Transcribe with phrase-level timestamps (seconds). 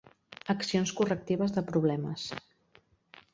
[0.53, 2.25] Accions correctives de problemes.